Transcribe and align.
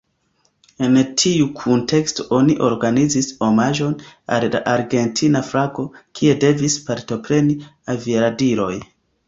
En 0.85 0.95
tiu 1.23 1.49
kunteksto 1.59 2.25
oni 2.37 2.55
organizis 2.69 3.29
omaĝon 3.49 3.93
al 4.39 4.49
la 4.57 4.63
argentina 4.73 5.45
flago, 5.53 5.87
kie 6.21 6.41
devis 6.47 6.81
partopreni 6.91 7.61
aviadiloj. 7.97 8.75